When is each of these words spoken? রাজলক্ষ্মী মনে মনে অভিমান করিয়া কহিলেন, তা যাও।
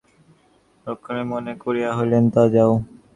রাজলক্ষ্মী 0.87 1.13
মনে 1.13 1.29
মনে 1.31 1.51
অভিমান 1.51 1.61
করিয়া 1.63 1.89
কহিলেন, 1.91 2.23
তা 2.33 2.43
যাও। 2.53 2.71